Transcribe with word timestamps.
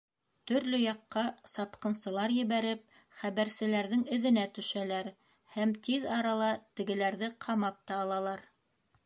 Төрлө 0.51 0.77
яҡҡа 0.83 1.25
сапҡынсылар 1.51 2.33
ебәреп 2.37 2.95
хәбәрселәрҙең 3.19 4.07
эҙенә 4.19 4.47
төшәләр, 4.57 5.11
һәм 5.59 5.77
тиҙ 5.89 6.09
арала 6.19 6.51
тегеләрҙе 6.81 7.31
ҡамап 7.47 7.81
та 7.93 8.03
алалар. 8.09 8.45